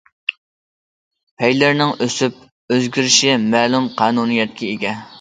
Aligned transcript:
پەيلىرىنىڭ 1.41 1.93
ئۆسۈپ 2.07 2.41
ئۆزگىرىشى 2.49 3.39
مەلۇم 3.47 3.95
قانۇنىيەتكە 4.05 4.77
ئىگە. 4.77 5.01